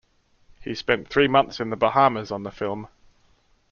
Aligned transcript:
He 0.61 0.73
spent 0.73 1.09
three 1.09 1.27
months 1.27 1.59
in 1.59 1.69
the 1.69 1.75
Bahamas 1.75 2.31
on 2.31 2.41
the 2.41 2.49
film. 2.49 2.87